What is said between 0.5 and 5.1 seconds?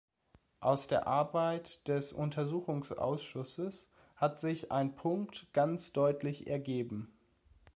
Aus der Arbeit des Untersuchungsausschusses hat sich ein